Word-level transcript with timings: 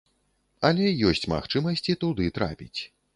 Але 0.69 0.87
ёсць 1.09 1.29
магчымасці 1.33 1.97
туды 2.05 2.31
трапіць. 2.39 2.81